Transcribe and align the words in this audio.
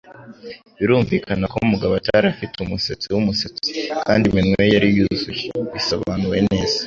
Birumvikana 0.79 1.45
ko 1.53 1.57
Mugabo 1.71 1.93
atari 1.99 2.25
afite 2.33 2.55
umusatsi 2.59 3.05
wumusatsi, 3.13 3.69
kandi 4.07 4.23
iminwa 4.27 4.61
ye 4.65 4.69
yari 4.75 4.87
yuzuye- 4.97 5.43
bisobanuwe 5.73 6.37
neza. 6.49 6.77